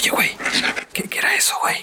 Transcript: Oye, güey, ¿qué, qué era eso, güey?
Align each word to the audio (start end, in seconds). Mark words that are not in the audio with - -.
Oye, 0.00 0.10
güey, 0.12 0.30
¿qué, 0.94 1.02
qué 1.02 1.18
era 1.18 1.34
eso, 1.34 1.54
güey? 1.60 1.76